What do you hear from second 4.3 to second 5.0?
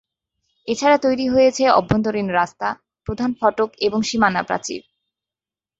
প্রাচীর।